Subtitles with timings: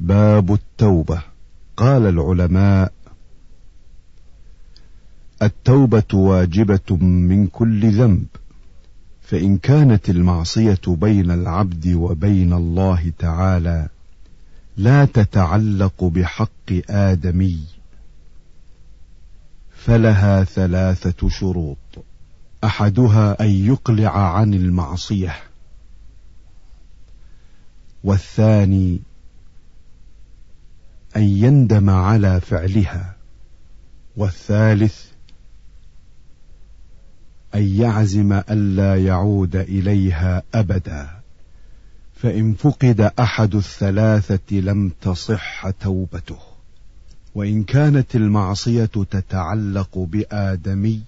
[0.00, 1.22] باب التوبة.
[1.76, 2.92] قال العلماء
[5.42, 8.26] التوبة واجبة من كل ذنب
[9.22, 13.88] فإن كانت المعصية بين العبد وبين الله تعالى
[14.76, 17.60] لا تتعلق بحق آدمي
[19.76, 21.78] فلها ثلاثة شروط.
[22.64, 25.36] أحدها أن يقلع عن المعصية
[28.04, 29.00] والثاني
[31.18, 33.16] أن يندم على فعلها.
[34.16, 35.04] والثالث
[37.54, 41.08] أن يعزم ألا يعود إليها أبدا.
[42.14, 46.38] فإن فقد أحد الثلاثة لم تصح توبته.
[47.34, 51.02] وإن كانت المعصية تتعلق بآدمي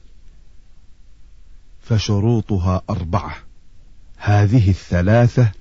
[1.83, 3.37] فشروطها أربعة.
[4.17, 5.53] هذه الثلاثة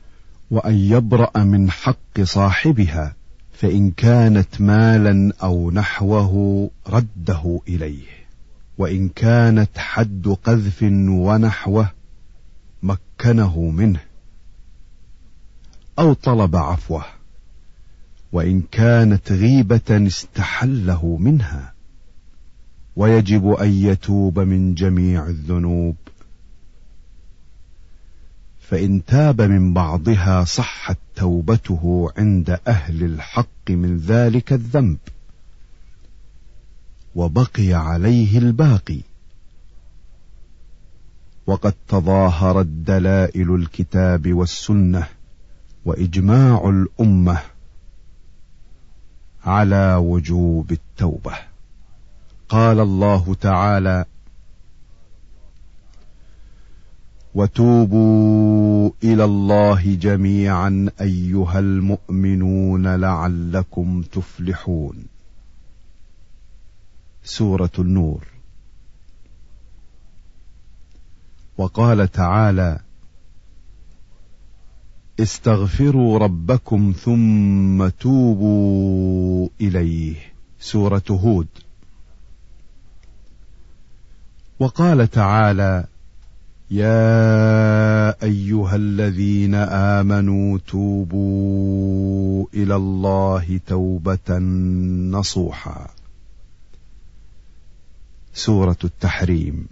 [0.51, 3.18] وأن يبرأ من حق صاحبها.
[3.59, 8.07] فإن كانت مالا أو نحوه رده إليه
[8.77, 11.91] وإن كانت حد قذف ونحوه
[12.83, 13.99] مكنه منه
[15.99, 17.05] أو طلب عفوه
[18.31, 21.73] وإن كانت غيبة استحله منها
[22.95, 25.95] ويجب أن يتوب من جميع الذنوب.
[28.69, 34.97] فإن تاب من بعضها صحت توبته عند أهل الحق من ذلك الذنب.
[37.15, 39.01] وبقي عليه الباقي.
[41.47, 45.07] وقد تظاهرت دلائل الكتاب والسنة
[45.85, 47.41] وإجماع الأمة
[49.45, 51.33] على وجوب التوبة.
[52.49, 54.05] قال الله تعالى
[57.35, 65.05] وتوبوا إلى الله جميعا أيها المؤمنون لعلكم تفلحون.
[67.23, 68.27] سورة النور.
[71.57, 72.79] وقال تعالى
[75.19, 80.15] استغفروا ربكم ثم توبوا إليه.
[80.59, 81.47] سورة هود.
[84.59, 85.87] وقال تعالى
[86.71, 94.37] يا أيها الذين آمنوا توبوا إلى الله توبة
[95.17, 95.87] نصوحا.
[98.33, 99.67] سورة التحريم.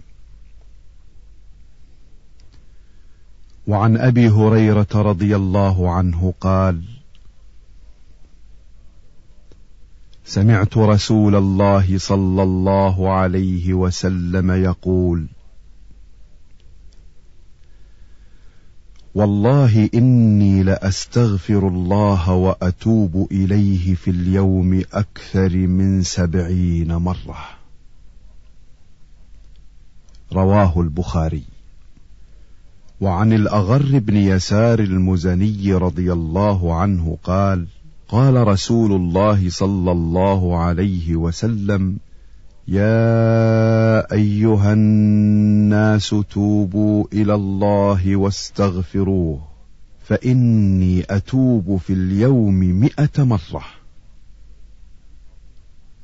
[3.66, 6.82] وعن أبي هريرة رضي الله عنه قال
[10.24, 15.26] سمعت رسول الله صلى الله عليه وسلم يقول
[19.14, 27.38] والله إني لأستغفر الله وأتوب إليه في اليوم أكثر من سبعين مرة.
[30.32, 31.42] رواه البخاري.
[33.00, 37.66] وعن الأغر بن يسار المزني رضي الله عنه قال
[38.08, 41.96] قال رسول الله صلى الله عليه وسلم
[42.68, 49.48] يا أيها الناس توبوا إلى الله واستغفروه
[50.04, 53.64] فإني أتوب في اليوم مائه مرة.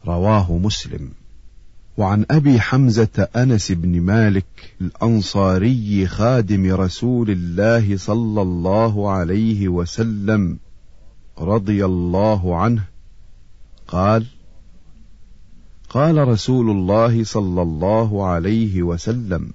[0.06, 1.10] رواه مسلم.
[1.98, 10.58] وعن أبي حمزة أنس بن مالك الأنصاري خادم رسول الله صلى الله عليه وسلم
[11.38, 12.84] رضي الله عنه
[13.88, 14.26] قال
[15.94, 19.50] قال رسول الله صلى الله عليه وسلم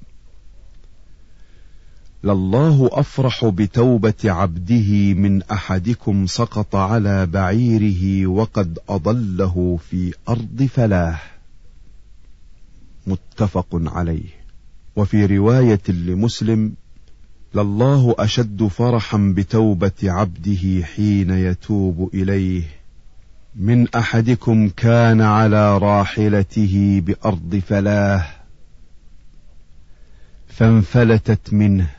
[2.23, 11.19] لله أفرح بتوبة عبده من أحدكم سقط على بعيره وقد أضله في أرض فلاه.
[13.07, 14.29] متفق عليه.
[14.95, 16.73] وفي رواية لمسلم
[17.55, 22.78] لله أشد فرحا بتوبة عبده حين يتوب إليه.
[23.55, 28.25] من أحدكم كان على راحلته بأرض فلاه
[30.47, 31.89] فانفلتت منه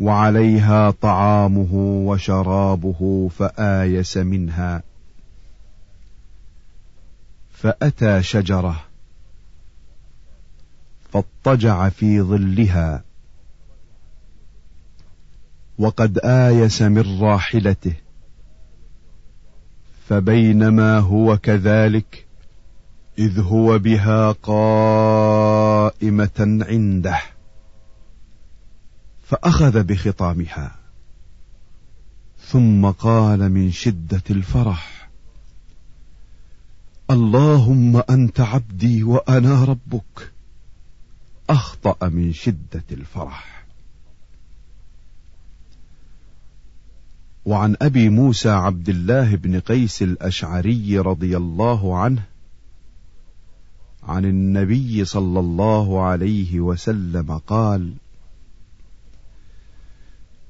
[0.00, 1.74] وعليها طعامه
[2.06, 4.82] وشرابه فآيس منها
[7.52, 8.84] فأتى شجرة
[11.12, 13.04] فاضطجع في ظلها
[15.78, 18.03] وقد آيس من راحلته
[20.08, 22.26] فبينما هو كذلك
[23.18, 25.48] إذ هو بها قائمة
[26.68, 27.20] عنده.
[29.22, 30.76] فأخذ بخطامها.
[32.38, 35.10] ثم قال من شدة الفرح
[37.10, 40.32] اللهم أنت عبدي وأنا ربك.
[41.50, 43.53] أخطأ من شدة الفرح.
[47.46, 52.22] وعن أبي موسى عبد الله بن قيس الأشعري رضي الله عنه
[54.02, 57.92] عن النبي صلى الله عليه وسلم قال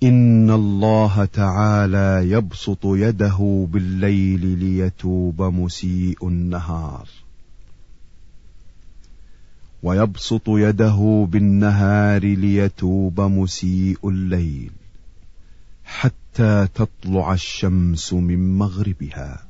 [0.03, 7.09] إن الله تعالى يبسط يده بالليل ليتوب مسيء النهار
[9.83, 14.71] ويبسط يده بالنهار ليتوب مسيء الليل.
[15.85, 19.47] حتى تطلع الشمس من مغربها.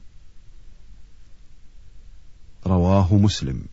[2.67, 3.65] رواه مسلم.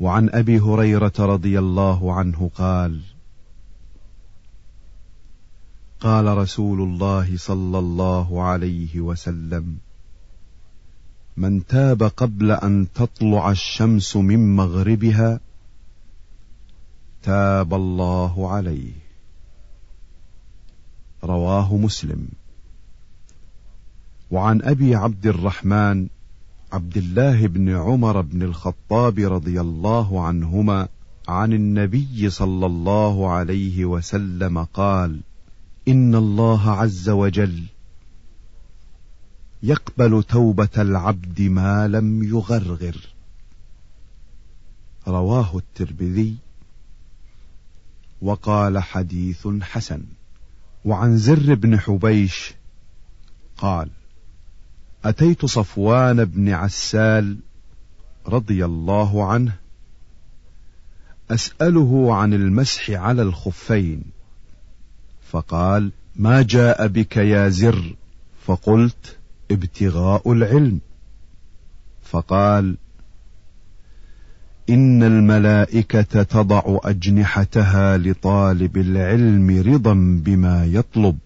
[0.00, 3.00] وعن أبي هريرة رضي الله عنه قال
[6.00, 9.76] قال رسول الله صلى الله عليه وسلم
[11.36, 15.40] من تاب قبل أن تطلع الشمس من مغربها
[17.22, 19.05] تاب الله عليه.
[21.26, 22.28] رواه مسلم.
[24.30, 26.06] وعن أبي عبد الرحمن
[26.72, 30.88] عبد الله بن عمر بن الخطاب رضي الله عنهما
[31.28, 35.20] عن النبي صلى الله عليه وسلم قال
[35.88, 37.62] إن الله عز وجل
[39.62, 42.96] يقبل توبة العبد ما لم يغرغر.
[45.08, 46.36] رواه الترمذي
[48.22, 50.02] وقال حديث حسن.
[50.86, 52.54] وعن زر بن حبيش
[53.56, 53.88] قال
[55.04, 57.36] أتيت صفوان بن عسال
[58.26, 59.52] رضي الله عنه
[61.30, 64.02] أسأله عن المسح على الخفين
[65.30, 67.94] فقال ما جاء بك يا زر؟
[68.46, 69.16] فقلت
[69.50, 70.80] ابتغاء العلم.
[72.02, 72.76] فقال
[74.70, 81.18] إن الملائكة تضع أجنحتها لطالب العلم رضا بما يطلب.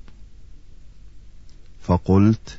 [1.82, 2.58] فقلت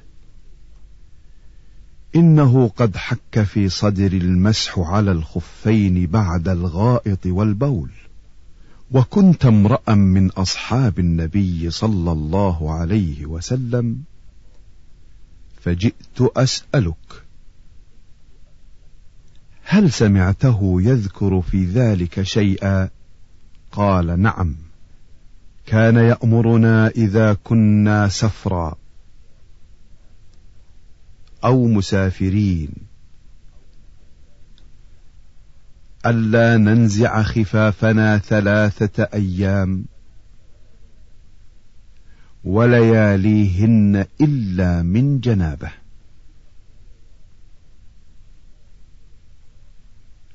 [2.16, 7.90] إنه قد حك في صدر المسح على الخفين بعد الغائط والبول
[8.92, 14.04] وكنت امرأ من أصحاب النبي صلى الله عليه وسلم
[15.62, 17.24] فجئت أسألك
[19.74, 22.90] هل سمعته يذكر في ذلك شيئا؟
[23.72, 24.56] قال نعم.
[25.66, 28.76] كان يأمرنا إذا كنا سفرا.
[31.44, 32.70] أو مسافرين.
[36.06, 39.86] ألا ننزع خفافنا ثلاثة أيام.
[42.44, 45.81] ولياليهن إلا من جنابه.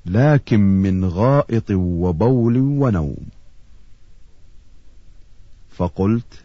[0.07, 3.17] لكن من غائط وبول ونوم.
[5.71, 6.45] فقلت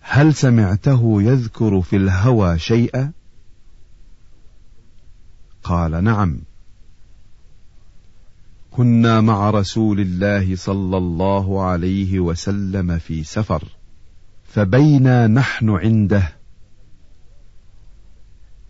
[0.00, 3.12] هل سمعته يذكر في الهوى شيئا؟
[5.62, 6.38] قال نعم.
[8.70, 13.64] كنا مع رسول الله صلى الله عليه وسلم في سفر
[14.44, 16.41] فبينا نحن عنده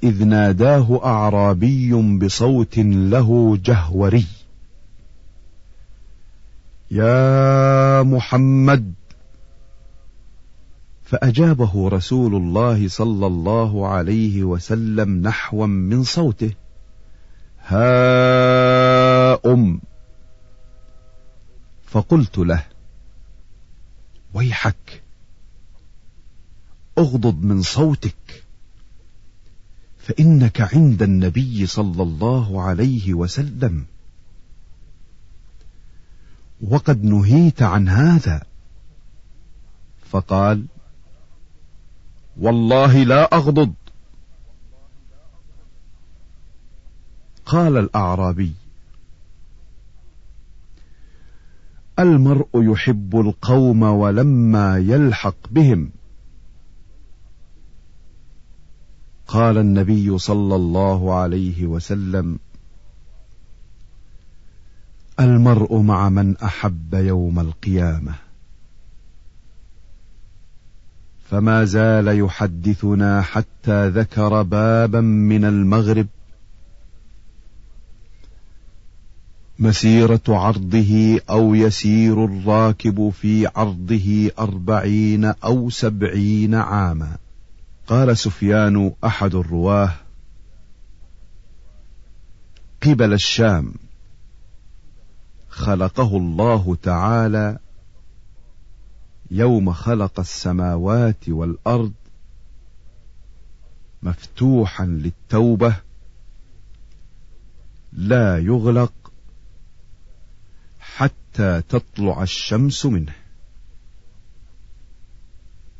[0.02, 4.26] إذ ناداه أعرابي بصوت له جهوري.
[6.90, 8.92] يا محمد.
[11.04, 16.54] فأجابه رسول الله صلى الله عليه وسلم نحوا من صوته.
[17.66, 19.80] ها أم.
[21.86, 22.64] فقلت له
[24.34, 25.02] ويحك
[26.98, 28.44] أغضض من صوتك.
[30.02, 33.84] فإنك عند النبي صلى الله عليه وسلم.
[36.60, 38.42] وقد نهيت عن هذا.
[40.10, 40.64] فقال
[42.40, 43.74] والله لا أغضض.
[47.46, 48.52] قال الأعرابي
[51.98, 55.90] المرء يحب القوم ولما يلحق بهم.
[59.32, 62.38] قال النبي صلى الله عليه وسلم
[65.20, 68.14] المرء مع من أحب يوم القيامة.
[71.30, 76.06] فما زال يحدثنا حتى ذكر بابا من المغرب
[79.58, 87.21] مسيرة عرضه أو يسير الراكب في عرضه أربعين أو سبعين عاما.
[87.86, 89.94] قال سفيان أحد الرواة
[92.82, 93.74] قبل الشام.
[95.48, 97.58] خلقه الله تعالى
[99.30, 101.92] يوم خلق السماوات والأرض
[104.02, 105.76] مفتوحا للتوبة
[107.92, 109.12] لا يغلق
[110.80, 113.14] حتى تطلع الشمس منه.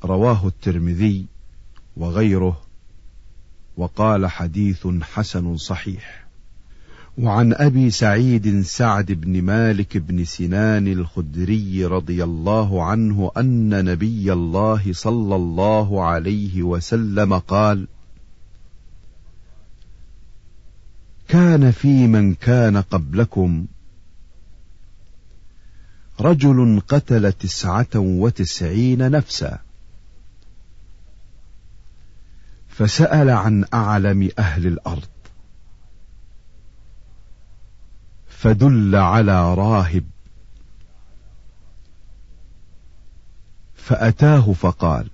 [0.04, 1.26] رواه الترمذي.
[1.96, 2.60] وغيره
[3.76, 6.22] وقال حديث حسن صحيح.
[7.18, 14.92] وعن أبي سعيد سعد بن مالك بن سنان الخدري رضي الله عنه أن نبي الله
[14.92, 17.86] صلى الله عليه وسلم قال
[21.28, 23.66] كان في من كان قبلكم
[26.20, 29.58] رجل قتل تسعة وتسعين نفسا
[32.82, 35.08] فسأل عن أعلم أهل الأرض.
[38.26, 40.04] فدل على راهب.
[43.74, 45.10] فأتاه فقال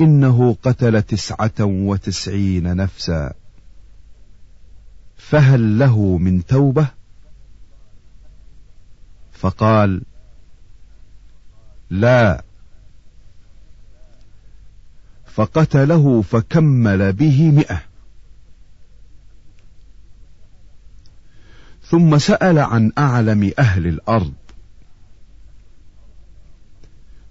[0.00, 3.34] إنه قتل تسعة وتسعين نفسا
[5.16, 6.88] فهل له من توبة؟
[9.32, 10.02] فقال
[11.90, 12.47] لا.
[15.38, 17.82] فقتله فكمل به مئة.
[21.82, 24.32] ثم سأل عن أعلم أهل الأرض.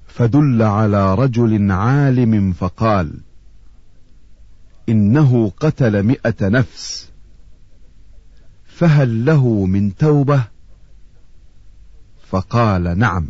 [0.08, 3.20] فدل على رجل عالم فقال
[4.90, 7.10] إنه قتل مئة نفس
[8.66, 10.44] فهل له من توبة؟
[12.30, 13.30] فقال نعم.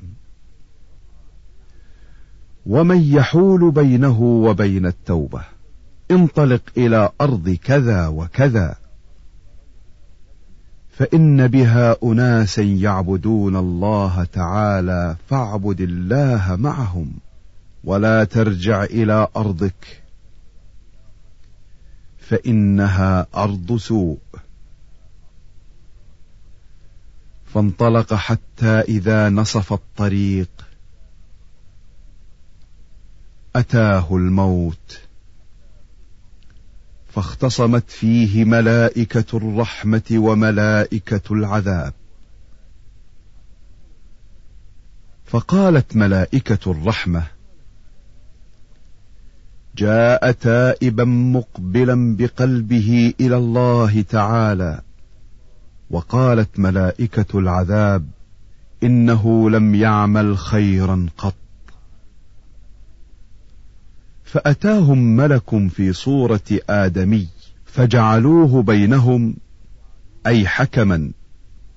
[2.68, 5.42] ومن يحول بينه وبين التوبة
[6.12, 8.76] انطلق إلى أرض كذا وكذا.
[10.90, 17.12] فإن بها أناسا يعبدون الله تعالى فاعبد الله معهم
[17.84, 20.04] ولا ترجع إلى أرضك.
[22.18, 24.20] فإنها أرض سوء.
[27.46, 30.67] فانطلق حتى إذا نصف الطريق
[33.56, 35.00] أتاه الموت.
[37.10, 41.94] فاختصمت فيه ملائكة الرحمة وملائكة العذاب.
[45.26, 47.24] فقالت ملائكة الرحمة
[49.78, 54.82] جاء تائبا مقبلا بقلبه إلى الله تعالى
[55.90, 58.08] وقالت ملائكة العذاب
[58.84, 61.36] إنه لم يعمل خيرا قط.
[64.28, 67.28] فأتاهم ملك في صورة آدمي
[67.66, 69.36] فجعلوه بينهم
[70.26, 71.12] أي حكما.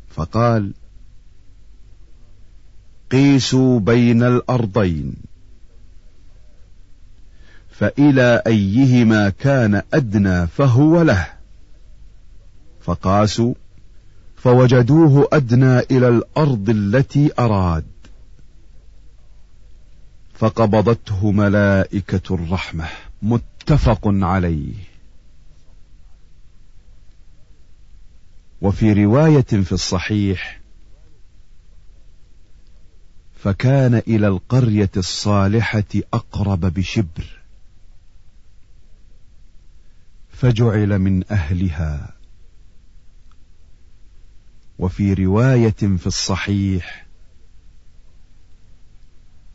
[0.09, 0.73] فقال
[3.11, 5.15] قيسوا بين الأرضين
[7.71, 11.27] فإلى أيهما كان أدنى فهو له.
[12.81, 13.55] فقاسوا
[14.37, 17.85] فوجدوه أدنى إلى الأرض التي أراد
[20.41, 22.89] فقبضته ملائكة الرحمة.
[23.23, 24.75] متفق عليه.
[28.63, 30.61] وفي رواية في الصحيح
[33.37, 37.41] فكان إلى القرية الصالحة أقرب بشبر
[40.33, 42.15] فجعل من أهلها.
[44.79, 47.10] وفي رواية في الصحيح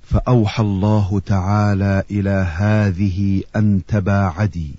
[0.09, 4.75] فأوحى الله تعالى إلى هذه أن تباعدي.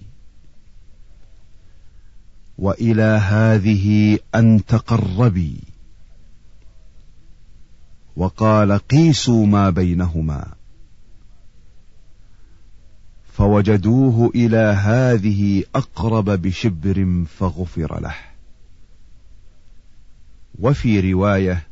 [2.59, 5.61] وإلى هذه أن تقربي.
[8.17, 10.47] وقال قيسوا ما بينهما.
[13.33, 18.15] فوجدوه إلى هذه أقرب بشبر فغفر له.
[20.59, 21.67] وفي رواية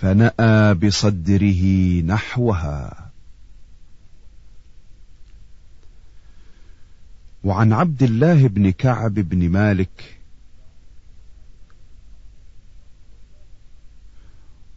[0.00, 1.62] فنأى بصدره
[2.02, 3.10] نحوها.
[7.44, 10.18] وعن عبد الله بن كعب بن مالك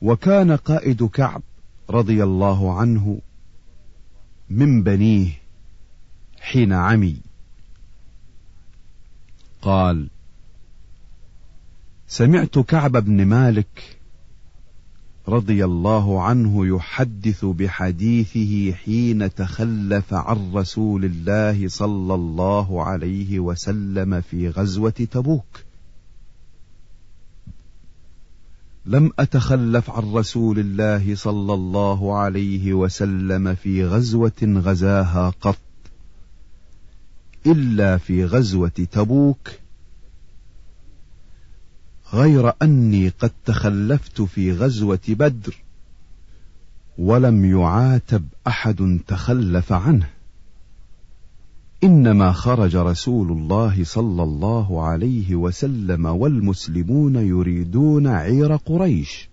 [0.02, 1.42] وكان قائد كعب
[1.90, 3.22] رضي الله عنه
[4.50, 5.32] من بنيه
[6.40, 7.18] حين عمي.
[9.62, 10.10] قال
[12.08, 14.01] سمعت كعب بن مالك
[15.32, 24.50] رضي الله عنه يحدث بحديثه حين تخلف عن رسول الله صلى الله عليه وسلم في
[24.50, 25.64] غزوة تبوك.
[28.86, 35.58] لم أتخلف عن رسول الله صلى الله عليه وسلم في غزوة غزاها قط
[37.46, 39.61] إلا في غزوة تبوك
[42.14, 45.56] غير أني قد تخلفت في غزوة بدر
[46.98, 50.10] ولم يعاتب أحد تخلف عنه.
[51.84, 59.30] إنما خرج رسول الله صلى الله عليه وسلم والمسلمون يريدون عير قريش.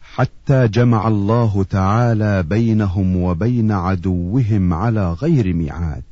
[0.00, 6.02] حتى جمع الله تعالى بينهم وبين عدوهم على غير ميعاد.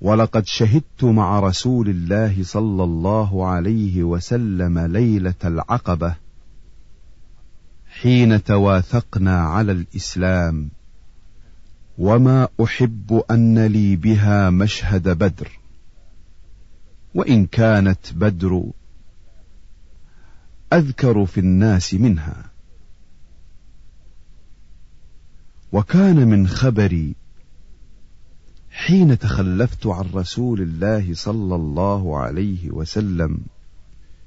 [0.00, 6.16] ولقد شهدت مع رسول الله صلى الله عليه وسلم ليلة العقبة
[7.86, 10.68] حين تواثقنا على الإسلام.
[11.98, 15.58] وما أحب أن لي بها مشهد بدر.
[17.14, 18.64] وإن كانت بدر
[20.72, 22.50] أذكر في الناس منها.
[25.72, 27.14] وكان من خبري
[28.76, 33.38] حين تخلفت عن رسول الله صلى الله عليه وسلم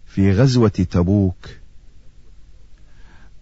[0.06, 1.50] في غزوة تبوك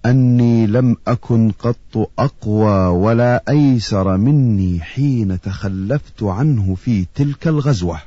[0.05, 8.01] أني لم أكن قط أقوى ولا أيسر مني حين تخلفت عنه في تلك الغزوة.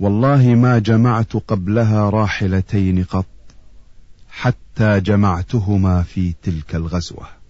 [0.00, 3.26] والله ما جمعت قبلها راحلتين قط
[4.30, 7.41] حتى جمعتهما في تلك الغزوة.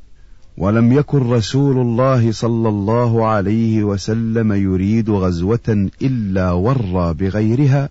[0.57, 7.89] ولم يكن رسول الله صلى الله عليه وسلم يريد غزوة إلا ورى بغيرها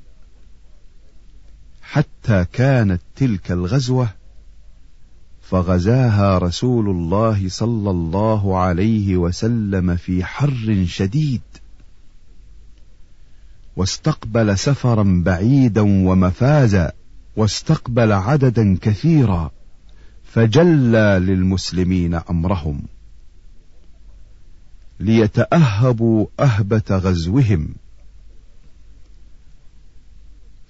[1.81, 4.09] حتى كانت تلك الغزوة
[5.41, 11.41] فغزاها رسول الله صلى الله عليه وسلم في حر شديد
[13.75, 16.91] واستقبل سفرا بعيدا ومفازا
[17.35, 19.51] واستقبل عددا كثيرا.
[20.33, 22.81] فجلى للمسلمين أمرهم
[24.99, 27.75] ليتأهبوا أهبة غزوهم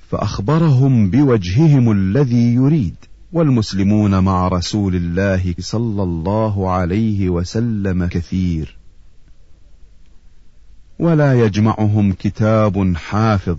[0.09, 2.95] فأخبرهم بوجههم الذي يريد
[3.33, 8.77] والمسلمون مع رسول الله صلى الله عليه وسلم كثير.
[10.99, 13.57] ولا يجمعهم كتاب حافظ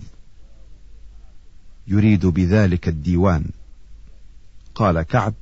[1.86, 3.44] يريد بذلك الديوان.
[4.74, 5.34] قال كعب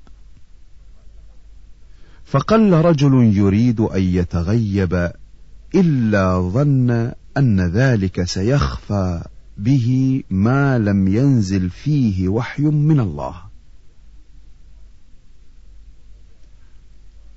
[2.31, 5.13] فقل رجل يريد أن يتغيب
[5.75, 6.91] إلا ظن
[7.37, 9.25] أن ذلك سيخفى
[9.59, 13.35] به ما لم ينزل فيه وحي من الله.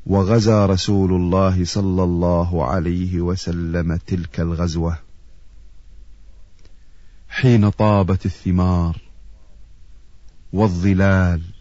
[0.05, 4.97] وغزا رسول الله صلى الله عليه وسلم تلك الغزوة.
[7.29, 9.01] حين طابت الثمار
[10.53, 11.52] والظلال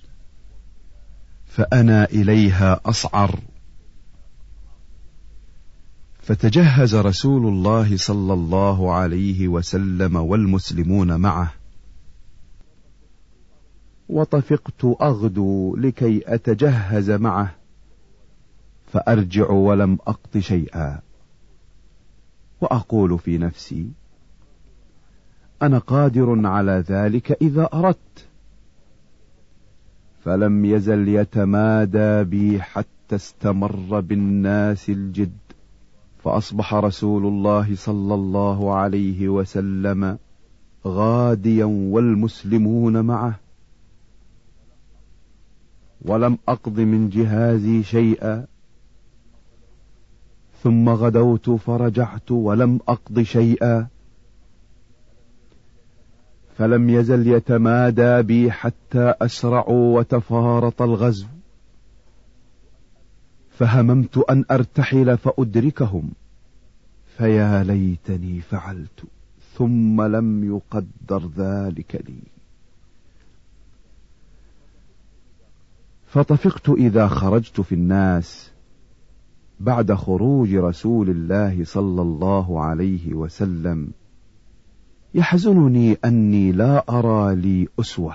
[1.52, 3.40] فأنا إليها أصعر.
[6.18, 11.52] فتجهز رسول الله صلى الله عليه وسلم والمسلمون معه.
[14.08, 17.54] وطفقت أغدو لكي أتجهز معه
[18.92, 21.00] فأرجع ولم اقض شيئا.
[22.60, 23.92] وأقول في نفسي
[25.62, 28.31] أنا قادر على ذلك إذا أردت.
[30.24, 35.32] فلم يزل يتمادى بي حتى استمر بالناس الجد
[36.24, 40.18] فأصبح رسول الله صلى الله عليه وسلم
[40.86, 43.38] غاديا والمسلمون معه.
[46.02, 48.46] ولم أقض من جهازي شيئا
[50.62, 53.91] ثم غدوت فرجعت ولم أقض شيئا.
[56.58, 61.26] فلم يزل يتمادى بي حتى أسرعوا وتفارط الغزو.
[63.50, 66.10] فهممت أن أرتحل فأدركهم.
[67.16, 69.04] فيا ليتني فعلت
[69.54, 72.22] ثم لم يقدر ذلك لي.
[76.06, 78.50] فطفقت إذا خرجت في الناس
[79.60, 83.92] بعد خروج رسول الله صلى الله عليه وسلم.
[85.14, 88.14] يحزنني أني لا أرى لي أسوة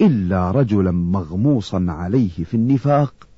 [0.00, 3.28] إلا رجلا مغموصا عليه في النفاق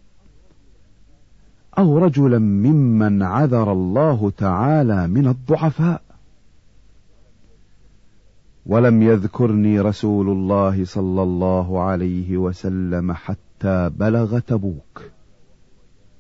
[1.79, 6.03] أو رجلا ممن عذر الله تعالى من الضعفاء.
[8.66, 15.03] ولم يذكرني رسول الله صلى الله عليه وسلم حتى بلغ تبوك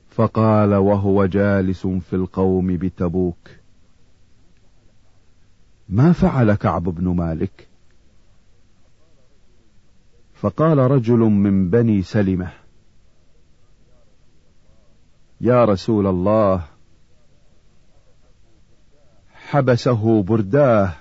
[0.08, 3.59] فقال وهو جالس في القوم بتبوك.
[5.92, 7.68] ما فعل كعب بن مالك؟
[10.34, 12.52] فقال رجل من بني سلمة
[15.40, 16.64] يا رسول الله
[19.34, 20.92] حبسه برداه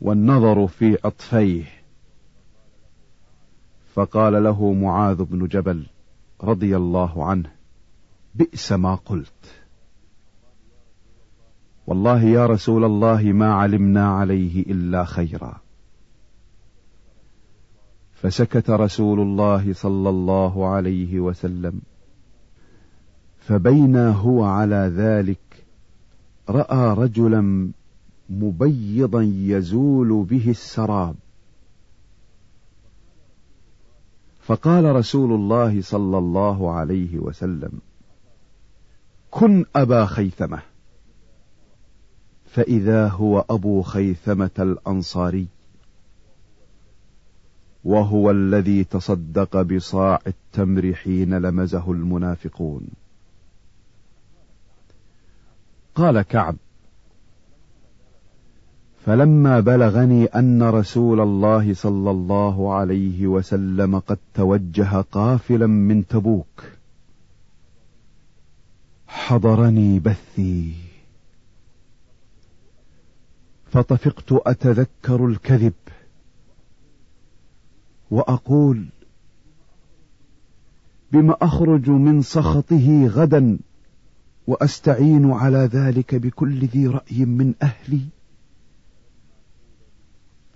[0.00, 1.64] والنظر في عطفيه
[3.94, 5.86] فقال له معاذ بن جبل
[6.42, 7.52] رضي الله عنه
[8.34, 9.59] بئس ما قلت.
[11.90, 15.60] والله يا رسول الله ما علمنا عليه إلا خيرا.
[18.12, 21.80] فسكت رسول الله صلى الله عليه وسلم.
[23.38, 25.64] فبينا هو على ذلك
[26.48, 27.72] رأى رجلا
[28.30, 31.14] مبيضا يزول به السراب.
[34.40, 37.72] فقال رسول الله صلى الله عليه وسلم
[39.30, 40.69] كن أبا خيثمة.
[42.52, 45.46] فإذا هو أبو خيثمة الأنصاري
[47.84, 52.86] وهو الذي تصدق بصاع التمر حين لمزه المنافقون.
[55.94, 56.56] قال كعب
[59.06, 66.64] فلما بلغني أن رسول الله صلى الله عليه وسلم قد توجه قافلا من تبوك
[69.06, 70.89] حضرني بثي.
[73.72, 75.72] فطفقت أتذكر الكذب
[78.10, 78.86] وأقول
[81.12, 83.58] بم أخرج من سخطه غدا
[84.46, 88.00] وأستعين على ذلك بكل ذي رأي من أهلي.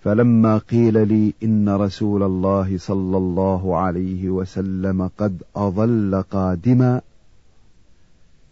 [0.02, 7.00] فلما قيل لي إن رسول الله صلى الله عليه وسلم قد اظل قادما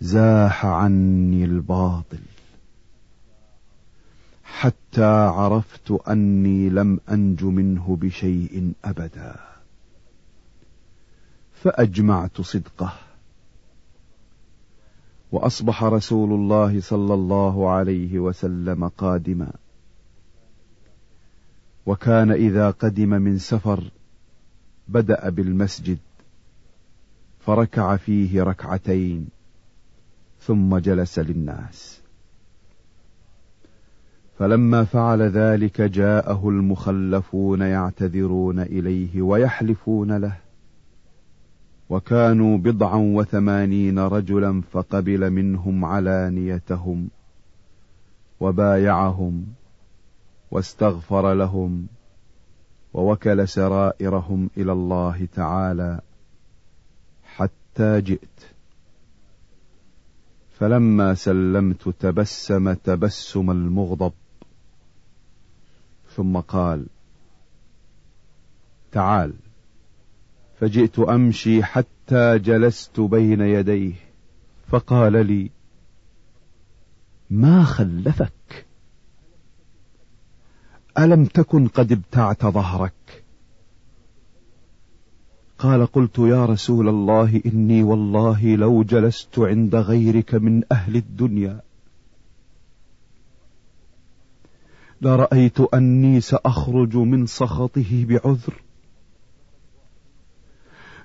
[0.01, 2.32] زاح عني الباطل.
[4.63, 9.37] حتى عرفت أني لم أنج منه بشيء أبدا.
[11.55, 12.93] فأجمعت صدقه.
[15.33, 19.53] وأصبح رسول الله صلى الله عليه وسلم قادما.
[21.87, 23.85] وكان إذا قدم من سفر
[24.89, 25.99] بدأ بالمسجد
[27.47, 29.29] فركع فيه ركعتين
[30.41, 32.02] ثم جلس للناس.
[34.39, 40.37] فلما فعل ذلك جاءه المخلفون يعتذرون إليه ويحلفون له.
[41.91, 47.09] وكانوا بضعا وثمانين رجلا فقبل منهم علانيتهم
[48.41, 49.47] وبايعهم
[50.51, 51.87] واستغفر لهم
[52.95, 56.01] ووكل سرائرهم إلى الله تعالى
[57.25, 58.41] حتى جئت.
[60.59, 64.13] فلما سلمت تبسم تبسم المغضب
[66.17, 66.87] ثم قال
[68.93, 69.33] تعال.
[70.61, 73.93] فجئت أمشي حتى جلست بين يديه.
[74.69, 75.51] فقال لي
[77.31, 78.67] ما خلفك؟
[80.99, 83.25] ألم تكن قد ابتعت ظهرك؟
[85.59, 91.61] قال قلت يا رسول الله إني والله لو جلست عند غيرك من أهل الدنيا
[95.03, 98.55] لرأيت أني سأخرج من سخطه بعذر.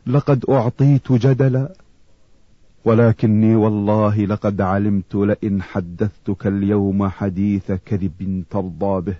[0.07, 1.73] لقد أعطيت جدلا
[2.85, 9.17] ولكني والله لقد علمت لئن حدثتك اليوم حديث كذب ترضى به.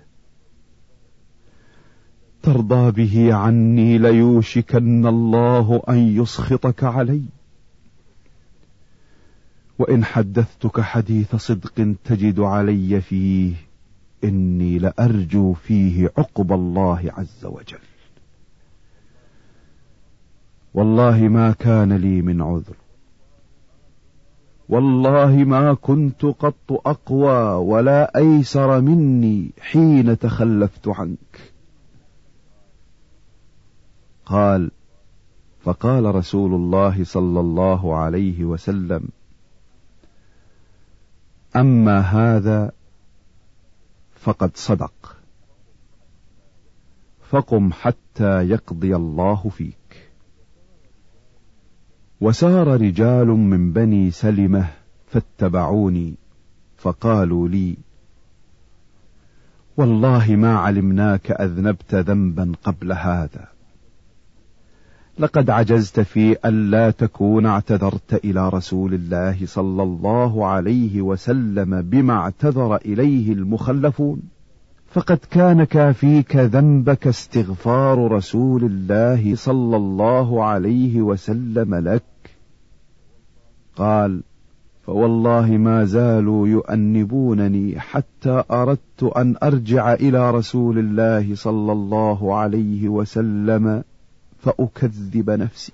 [2.42, 7.22] ترضى به عني ليوشكن الله أن يسخطك علي.
[9.78, 13.67] وإن حدثتك حديث صدق تجد علي فيه.
[14.24, 17.78] إني لأرجو فيه عقب الله عز وجل.
[20.74, 22.76] والله ما كان لي من عذر.
[24.68, 31.52] والله ما كنت قط أقوى ولا أيسر مني حين تخلفت عنك.
[34.26, 34.70] قال
[35.60, 39.08] فقال رسول الله صلى الله عليه وسلم
[41.56, 42.72] أما هذا
[44.20, 45.16] فقد صدق.
[47.30, 50.10] فقم حتى يقضي الله فيك.
[52.20, 54.68] وسار رجال من بني سلمة
[55.06, 56.14] فاتبعوني
[56.76, 57.76] فقالوا لي
[59.76, 63.57] والله ما علمناك أذنبت ذنبا قبل هذا.
[65.20, 72.76] لقد عجزت في ألا تكون اعتذرت إلى رسول الله صلى الله عليه وسلم بما اعتذر
[72.76, 74.22] إليه المخلفون.
[74.90, 82.02] فقد كان كافيك ذنبك استغفار رسول الله صلى الله عليه وسلم لك.
[83.76, 84.22] قال
[84.86, 93.84] فوالله ما زالوا يؤنبونني حتى أردت أن أرجع إلى رسول الله صلى الله عليه وسلم.
[94.38, 95.72] فأكذب نفسي.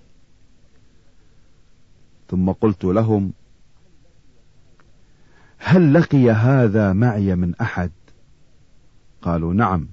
[2.29, 3.33] ثم قلت لهم
[5.59, 7.90] هل لقي هذا معي من أحد؟
[9.22, 9.88] قالوا نعم.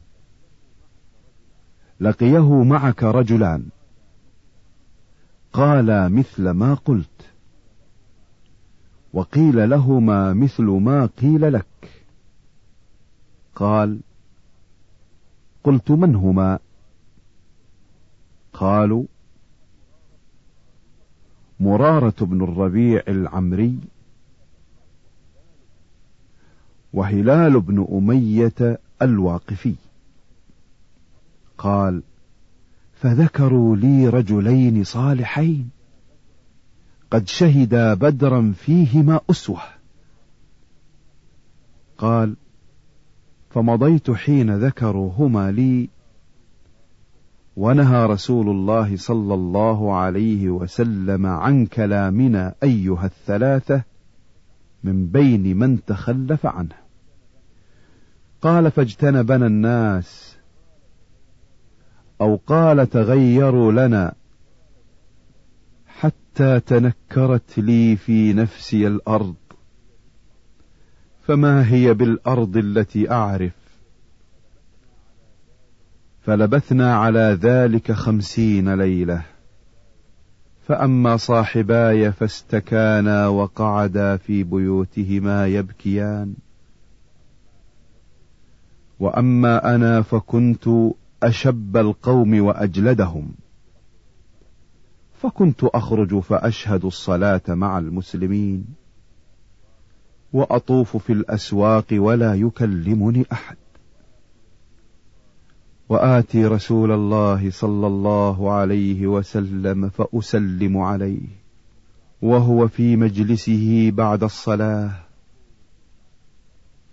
[2.00, 3.66] لقيه معك رجلان.
[5.54, 7.32] قالا مثل ما قلت.
[9.14, 12.04] وقيل لهما مثل ما قيل لك.
[13.56, 14.02] قال
[15.64, 16.60] قلت من هما؟
[18.54, 19.04] قالوا
[21.60, 23.80] مرارة بن الربيع العمري
[26.94, 29.76] وهلال بن أمية الواقفي.
[31.58, 32.04] قال
[32.94, 35.70] فذكروا لي رجلين صالحين
[37.12, 39.62] قد شهدا بدرا فيهما أسوة.
[41.98, 42.36] قال
[43.50, 45.90] فمضيت حين ذكروهما لي
[47.56, 53.84] ونهى رسول الله صلى الله عليه وسلم عن كلامنا أيها الثلاثة
[54.84, 56.76] من بين من تخلف عنه.
[58.42, 60.38] قال فاجتنبنا الناس.
[62.22, 64.14] أو قال تغيروا لنا.
[65.88, 69.36] حتى تنكرت لي في نفسي الأرض.
[71.22, 73.61] فما هي بالأرض التي أعرف؟
[76.22, 79.22] فلبثنا على ذلك خمسين ليلة.
[80.68, 86.34] فأما صاحباي فاستكانا وقعدا في بيوتهما يبكيان.
[89.00, 90.70] وأما أنا فكنت
[91.24, 93.32] أشب القوم وأجلدهم.
[95.22, 98.66] فكنت أخرج فأشهد الصلاة مع المسلمين.
[100.34, 103.58] وأطوف في الأسواق ولا يكلمني أحد.
[105.92, 111.28] وآتي رسول الله صلى الله عليه وسلم فأسلم عليه
[112.22, 114.92] وهو في مجلسه بعد الصلاة.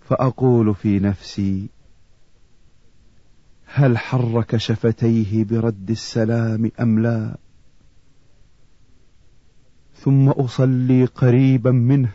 [0.01, 1.69] فأقول في نفسي
[3.65, 7.37] هل حرك شفتيه برد السلام أم لا؟
[9.95, 12.11] ثم أصلي قريبا منه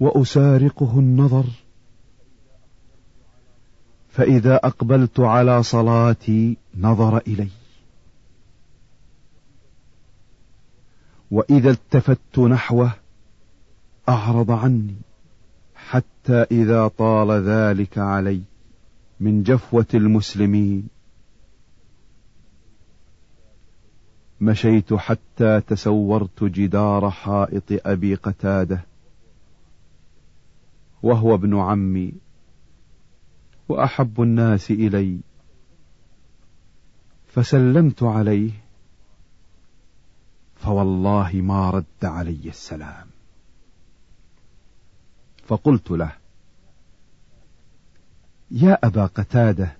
[0.00, 1.46] وأسارقه النظر
[4.14, 7.48] فإذا أقبلت على صلاتي نظر إلي.
[11.30, 12.92] وإذا التفت نحوه
[14.08, 14.96] أعرض عني
[15.74, 18.42] حتى إذا طال ذلك علي
[19.20, 20.88] من جفوة المسلمين.
[24.40, 28.80] مشيت حتى تسورت جدار حائط أبي قتادة
[31.02, 32.23] وهو ابن عمي
[33.68, 35.20] وأحب الناس إلي
[37.26, 38.50] فسلمت عليه
[40.56, 43.06] فوالله ما رد علي السلام.
[45.46, 46.12] فقلت له
[48.50, 49.76] يا أبا قتادة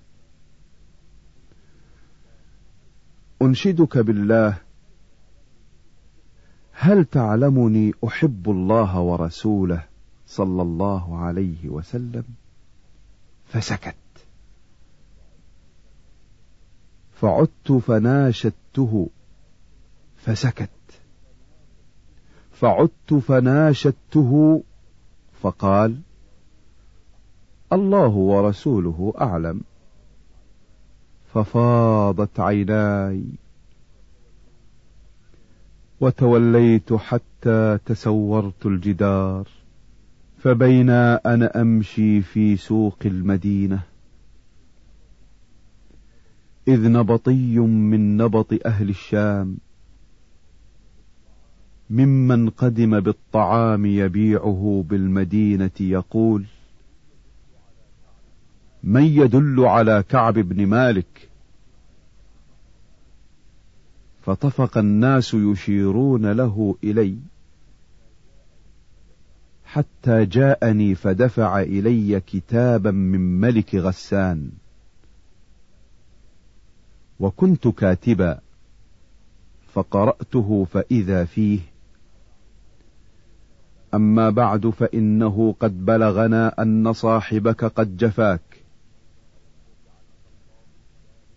[3.41, 4.57] أنشدك بالله
[6.71, 9.83] هل تعلمني أحب الله ورسوله
[10.27, 12.23] صلى الله عليه وسلم؟
[13.47, 13.95] فسكت.
[17.21, 19.09] فعدت فناشدته
[20.17, 20.69] فسكت.
[22.51, 24.63] فعدت فناشدته
[25.41, 26.01] فقال
[27.73, 29.61] الله ورسوله أعلم.
[31.33, 33.23] ففاضت عيناي.
[36.01, 39.64] وتوليت حتى تسورت الجدار.
[40.45, 43.81] فبينا أنا أمشي في سوق المدينة.
[46.67, 49.57] إذ نبطي من نبط أهل الشام.
[51.89, 56.45] ممن قدم بالطعام يبيعه بالمدينة يقول
[58.83, 61.29] من يدل على كعب بن مالك؟
[64.21, 67.17] فطفق الناس يشيرون له إلي.
[69.75, 74.49] حتى جاءني فدفع إلي كتابا من ملك غسان.
[77.19, 78.39] وكنت كاتبا
[79.73, 81.59] فقرأته فإذا فيه.
[83.93, 88.63] أما بعد فإنه قد بلغنا أن صاحبك قد جفاك.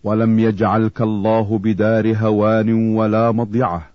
[0.03, 3.89] ولم يجعلك الله بدار هوان ولا مضيعة.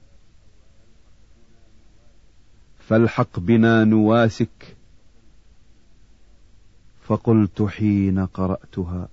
[2.88, 4.76] فالحق بنا نواسك.
[7.06, 9.08] فقلت حين قرأتها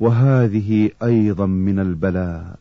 [0.00, 2.58] وهذه أيضا من البلاء.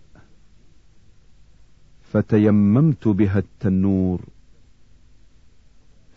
[2.13, 4.21] فتيممت بها التنور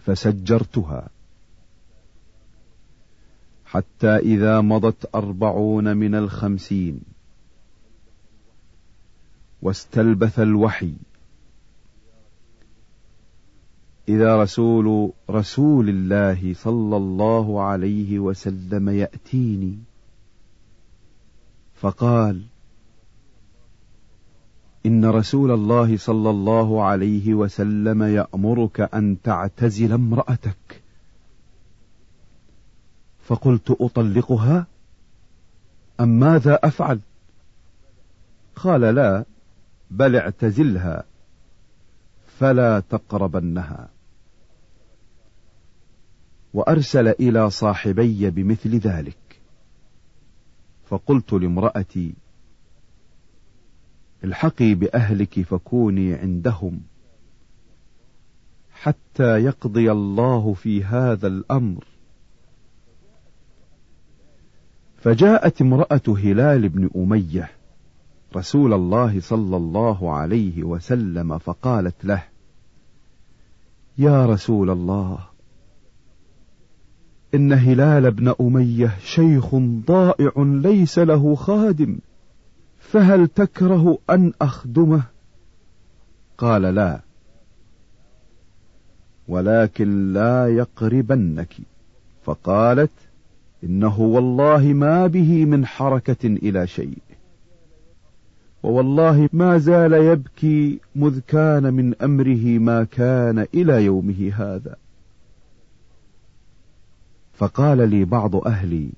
[0.07, 1.09] فسجرتها.
[3.65, 7.01] حتى إذا مضت أربعون من الخمسين
[9.63, 10.93] واستلبث الوحي
[14.11, 19.79] إذا رسول رسول الله صلى الله عليه وسلم يأتيني
[21.75, 22.43] فقال
[24.87, 30.83] إن رسول الله صلى الله عليه وسلم يأمرك أن تعتزل امرأتك.
[33.23, 34.67] فقلت أطلقها؟
[36.01, 37.01] أم ماذا أفعل؟
[38.57, 39.25] قال لا
[39.91, 41.05] بل اعتزلها
[42.39, 43.89] فلا تقربنها.
[46.55, 49.41] وأرسل إلى صاحبي بمثل ذلك.
[50.85, 52.15] فقلت لامرأتي
[54.25, 56.81] الحقي بأهلك فكوني عندهم
[58.73, 61.85] حتى يقضي الله في هذا الأمر.
[65.01, 67.51] فجاءت امرأة هلال بن أمية
[68.37, 72.25] رسول الله صلى الله عليه وسلم فقالت له
[73.99, 75.30] يا رسول الله
[77.35, 79.55] إن هلال بن أمية شيخ
[79.87, 81.99] ضائع ليس له خادم
[82.79, 85.03] فهل تكره أن أخدمه؟
[86.39, 87.01] قال لا
[89.29, 91.57] ولكن لا يقربنك.
[92.23, 92.91] فقالت
[93.65, 96.99] إنه والله ما به من حركة إلى شيء
[98.63, 104.77] ووالله ما زال يبكي مذ كان من أمره ما كان إلى يومه هذا.
[107.41, 108.91] فقال لي بعض أهلي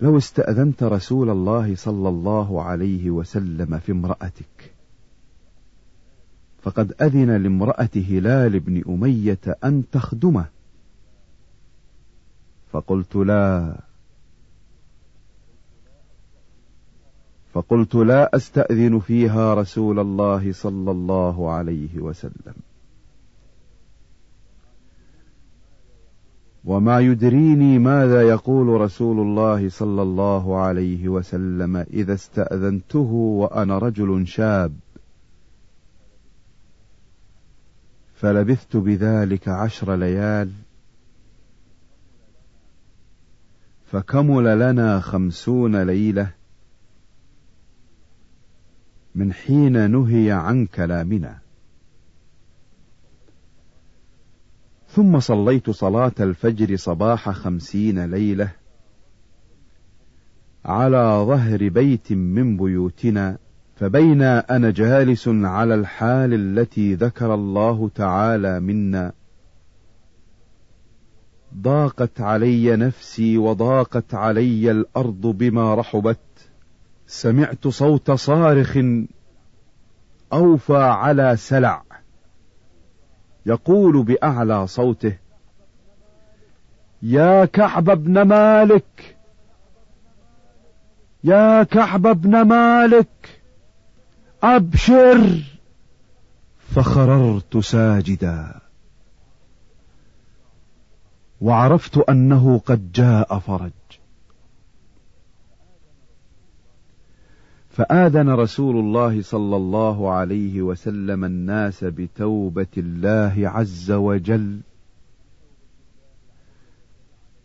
[0.00, 4.74] لو استأذنت رسول الله صلى الله عليه وسلم في امرأتك
[6.62, 10.46] فقد أذن لامرأة هلال بن أمية أن تخدمه.
[12.72, 13.76] فقلت لا
[17.52, 22.67] فقلت لا أستأذن فيها رسول الله صلى الله عليه وسلم.
[26.68, 34.74] وما يدريني ماذا يقول رسول الله صلى الله عليه وسلم إذا استأذنته وأنا رجل شاب.
[38.14, 40.50] فلبثت بذلك عشر ليال.
[43.92, 46.30] فكمل لنا خمسون ليلة.
[49.14, 51.38] من حين نهي عن كلامنا.
[54.88, 58.50] ثم صليت صلاة الفجر صباح خمسين ليلة
[60.64, 63.38] على ظهر بيت من بيوتنا
[63.76, 69.12] فبينا أنا جالس على الحال التي ذكر الله تعالى منا.
[71.54, 76.18] ضاقت علي نفسي وضاقت علي الأرض بما رحبت.
[77.06, 78.78] سمعت صوت صارخ
[80.32, 81.82] أوفى على سلع.
[83.48, 85.16] يقول بأعلى صوته
[87.02, 89.16] يا كعب بن مالك
[91.24, 93.42] يا كعب بن مالك
[94.42, 95.42] أبشر
[96.58, 98.60] فخررت ساجدا.
[101.40, 103.97] وعرفت أنه قد جاء فرج.
[107.78, 114.60] فآذن رسول الله صلى الله عليه وسلم الناس بتوبة الله عز وجل.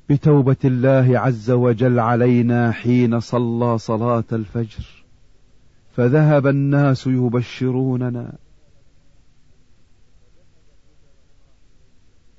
[0.10, 5.06] بتوبة الله عز وجل علينا حين صلى صلاة الفجر.
[5.96, 8.34] فذهب الناس يبشروننا.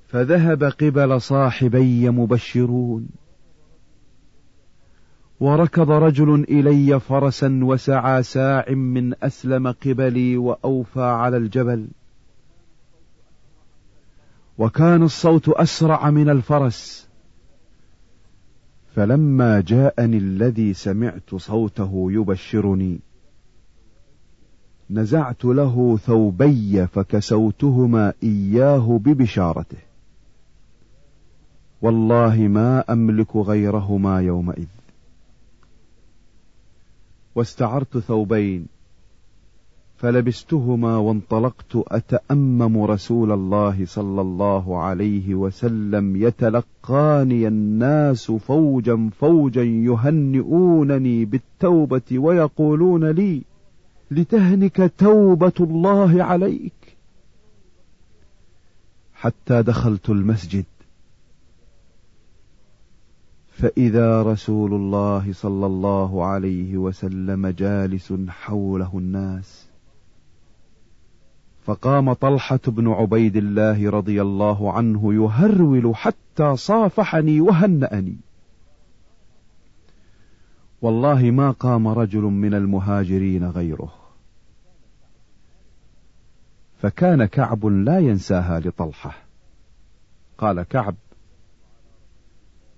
[0.07, 3.07] فذهب قبل صاحبي مبشرون.
[5.39, 11.87] وركض رجل إلي فرسا وسعى ساع من أسلم قبلي وأوفى على الجبل.
[14.57, 17.07] وكان الصوت أسرع من الفرس.
[18.95, 22.99] فلما جاءني الذي سمعت صوته يبشرني.
[24.89, 29.77] نزعت له ثوبي فكسوتهما إياه ببشارته.
[31.81, 34.67] والله ما أملك غيرهما يومئذ.
[37.35, 38.65] واستعرت ثوبين
[39.97, 52.19] فلبستهما وانطلقت أتأمم رسول الله صلى الله عليه وسلم يتلقاني الناس فوجا فوجا يهنئونني بالتوبة
[52.19, 53.41] ويقولون لي
[54.11, 56.73] لتهنك توبة الله عليك.
[59.13, 60.65] حتى دخلت المسجد
[63.55, 69.67] فإذا رسول الله صلى الله عليه وسلم جالس حوله الناس
[71.65, 78.17] فقام طلحة بن عبيد الله رضي الله عنه يهرول حتى صافحني وهنأني.
[80.81, 83.93] والله ما قام رجل من المهاجرين غيره.
[86.81, 89.15] فكان كعب لا ينساها لطلحة.
[90.37, 90.95] قال كعب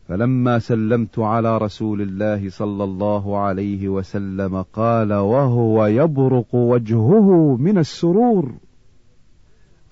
[0.07, 8.53] فلما سلمت على رسول الله صلى الله عليه وسلم قال وهو يبرق وجهه من السرور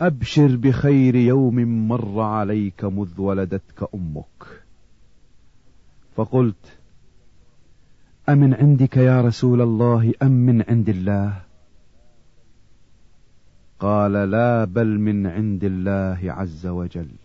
[0.01, 4.63] أبشر بخير يوم مر عليك مذ ولدتك أمك.
[6.15, 6.77] فقلت
[8.29, 11.33] أمن عندك يا رسول الله أم من عند الله؟
[13.79, 17.24] قال لا بل من عند الله عز وجل.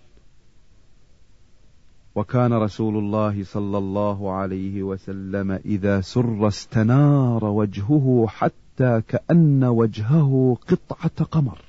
[2.14, 11.24] وكان رسول الله صلى الله عليه وسلم إذا سر استنار وجهه حتى كأن وجهه قطعة
[11.24, 11.62] قمر.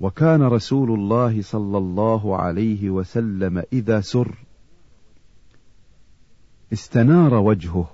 [0.00, 4.34] وكان رسول الله صلى الله عليه وسلم إذا سر
[6.72, 7.90] استنار وجهه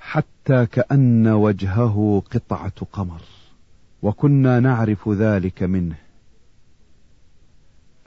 [0.00, 3.22] حتى كأن وجهه قطعة قمر.
[4.02, 5.96] وكنا نعرف ذلك منه.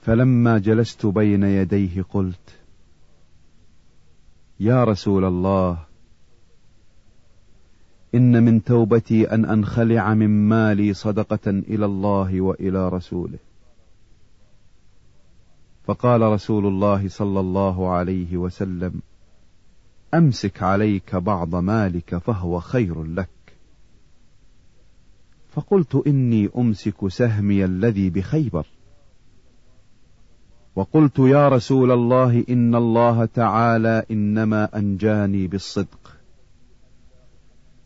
[0.06, 2.58] فلما جلست بين يديه قلت
[4.60, 5.78] يا رسول الله
[8.14, 13.38] إن من توبتي أن أنخلع من مالي صدقة إلى الله وإلى رسوله.
[15.84, 19.00] فقال رسول الله صلى الله عليه وسلم
[20.14, 23.56] أمسك عليك بعض مالك فهو خير لك.
[25.48, 28.66] فقلت إني أمسك سهمي الذي بخيبر.
[30.76, 36.16] وقلت يا رسول الله إن الله تعالى إنما أنجاني بالصدق.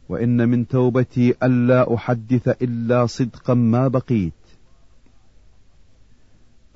[0.09, 4.33] وإن من توبتي ألا أحدث إلا صدقا ما بقيت.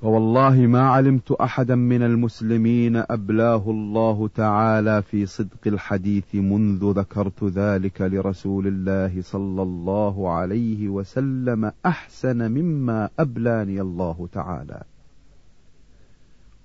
[0.01, 8.01] فوالله ما علمت أحدا من المسلمين أبلاه الله تعالى في صدق الحديث منذ ذكرت ذلك
[8.01, 14.83] لرسول الله صلى الله عليه وسلم أحسن مما أبلاني الله تعالى.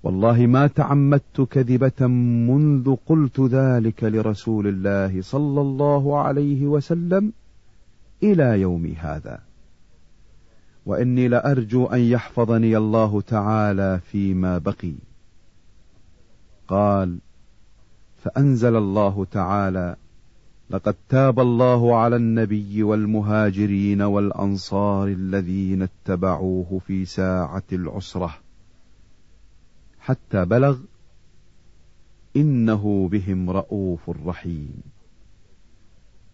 [0.03, 2.07] والله ما تعمدت كذبة
[2.46, 7.32] منذ قلت ذلك لرسول الله صلى الله عليه وسلم
[8.22, 9.40] إلى يومي هذا.
[10.86, 14.94] وإني لأرجو أن يحفظني الله تعالى فيما بقي.
[16.68, 17.18] قال
[18.16, 19.96] فأنزل الله تعالى
[20.70, 28.34] لقد تاب الله على النبي والمهاجرين والأنصار الذين اتبعوه في ساعة العسرة.
[30.01, 30.78] حتى بلغ
[32.36, 34.82] إنه بهم رءوف رحيم.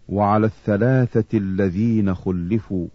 [0.08, 2.88] وعلى الثلاثة الذين خلفوا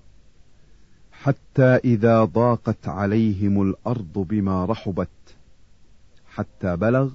[1.12, 5.36] حتى إذا ضاقت عليهم الأرض بما رحبت
[6.34, 7.12] حتى بلغ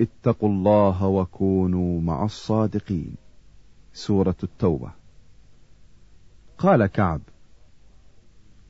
[0.00, 3.14] اتقوا الله وكونوا مع الصادقين.
[3.92, 4.90] سورة التوبة.
[6.58, 7.20] قال كعب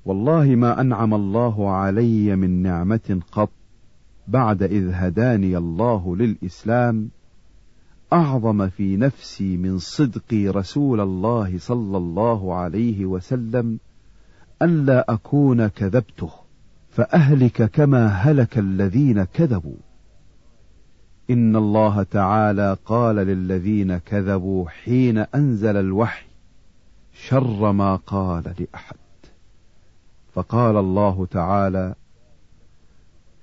[0.05, 3.51] والله ما أنعم الله علي من نعمة قط
[4.29, 7.11] بعد إذ هداني الله للإسلام
[8.12, 13.79] أعظم في نفسي من صدقي رسول الله صلى الله عليه وسلم
[14.62, 16.31] الا أكون كذبته
[16.91, 19.76] فأهلك كما هلك الذين كذبوا.
[21.31, 26.26] إن الله تعالى قال للذين كذبوا حين أنزل الوحي
[27.12, 28.97] شر ما قال لأحد.
[30.33, 31.95] فقال الله تعالى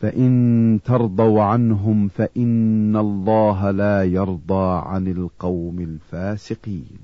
[0.00, 6.98] فإن ترضوا عنهم فإن الله لا يرضى عن القوم الفاسقين.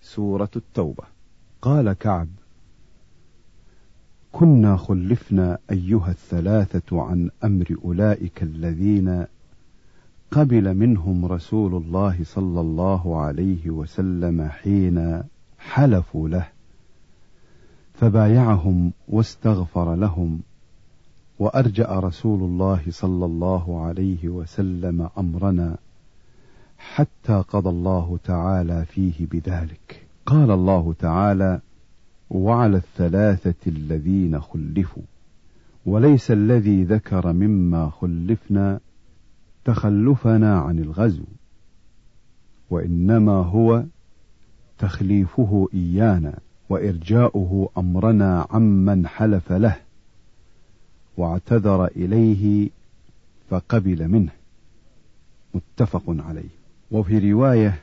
[0.00, 1.04] سورة التوبة.
[1.62, 2.28] قال كعب
[4.32, 9.26] كنا خلفنا أيها الثلاثة عن أمر أولئك الذين
[10.30, 15.22] قبل منهم رسول الله صلى الله عليه وسلم حين
[15.58, 16.48] حلفوا له
[17.94, 20.40] فبايعهم واستغفر لهم
[21.38, 25.76] وأرجأ رسول الله صلى الله عليه وسلم أمرنا
[26.78, 30.06] حتى قضى الله تعالى فيه بذلك.
[30.26, 31.60] قال الله تعالى
[32.30, 35.02] وعلى الثلاثة الذين خلفوا
[35.86, 38.80] وليس الذي ذكر مما خلفنا
[39.64, 41.24] تخلفنا عن الغزو
[42.70, 43.84] وإنما هو
[44.78, 46.38] تخليفه إيانا
[46.70, 49.85] وإرجاؤه أمرنا عمن حلف له.
[51.16, 52.70] واعتذر إليه
[53.50, 54.32] فقبل منه.
[55.54, 56.48] متفق عليه.
[56.90, 57.80] وفي رواية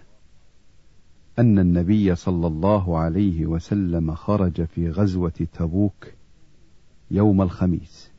[1.40, 6.08] أن النبي صلى الله عليه وسلم خرج في غزوة تبوك
[7.12, 8.10] يوم الخميس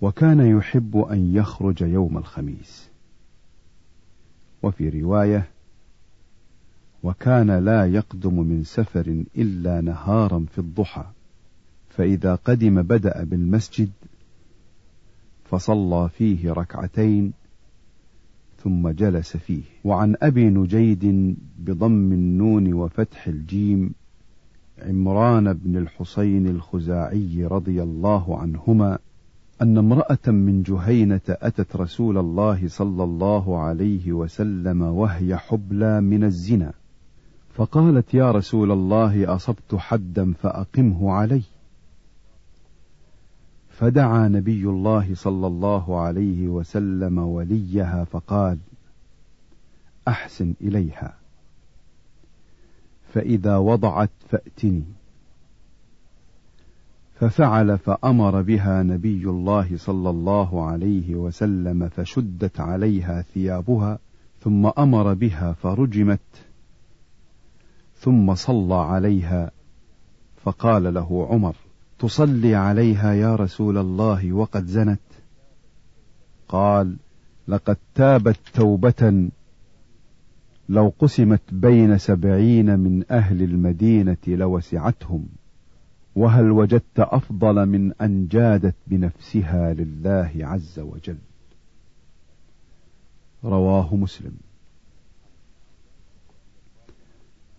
[0.00, 2.88] وكان يحب أن يخرج يوم الخميس.
[4.62, 5.48] وفي رواية
[7.02, 11.04] وكان لا يقدم من سفر إلا نهارا في الضحى
[11.88, 13.90] فإذا قدم بدأ بالمسجد
[15.50, 17.32] فصلى فيه ركعتين
[18.56, 19.62] ثم جلس فيه.
[19.84, 23.92] وعن أبي نجيد بضم النون وفتح الجيم
[24.82, 28.98] عمران بن الحصين الخزاعي رضي الله عنهما
[29.62, 36.72] أن امرأة من جهينة أتت رسول الله صلى الله عليه وسلم وهي حبلى من الزنا
[37.54, 41.42] فقالت يا رسول الله أصبت حدا فأقمه علي.
[43.80, 48.58] فدعا نبي الله صلى الله عليه وسلم وليها فقال
[50.08, 51.14] أحسن إليها.
[53.12, 54.84] فإذا وضعت فأتني.
[57.14, 63.98] ففعل فأمر بها نبي الله صلى الله عليه وسلم فشدت عليها ثيابها
[64.40, 66.46] ثم أمر بها فرجمت
[67.94, 69.50] ثم صلى عليها
[70.36, 71.56] فقال له عمر
[72.00, 75.00] تصلي عليها يا رسول الله وقد زنت؟
[76.48, 76.96] قال
[77.48, 79.28] لقد تابت توبة
[80.68, 85.26] لو قسمت بين سبعين من أهل المدينة لوسعتهم
[86.16, 91.18] وهل وجدت أفضل من أن جادت بنفسها لله عز وجل؟
[93.44, 94.32] رواه مسلم.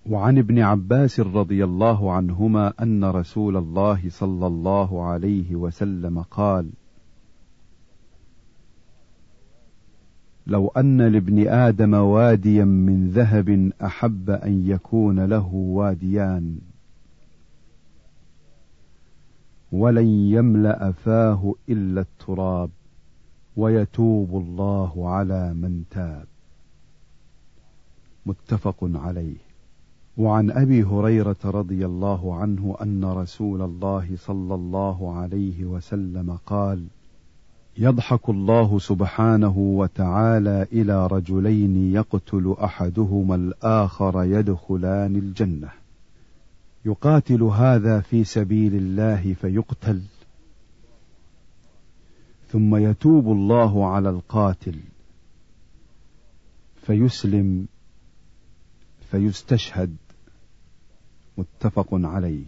[0.10, 6.70] وعن ابن عباس رضي الله عنهما أن رسول الله صلى الله عليه وسلم قال
[10.48, 16.60] لو أن لابن آدم واديا من ذهب أحب أن يكون له واديان
[19.72, 22.70] ولن يملأ فاه إلا التراب
[23.58, 26.26] ويتوب الله على من تاب.
[28.26, 29.51] متفق عليه.
[30.18, 36.86] وعن أبي هريرة رضي الله عنه أن رسول الله صلى الله عليه وسلم قال
[37.78, 45.70] يضحك الله سبحانه وتعالى إلى رجلين يقتل أحدهما الآخر يدخلان الجنة.
[46.86, 50.02] يقاتل هذا في سبيل الله فيقتل.
[52.50, 54.80] ثم يتوب الله على القاتل.
[56.82, 57.68] فيسلم
[59.12, 59.96] فيستشهد
[61.38, 62.46] متفق عليه.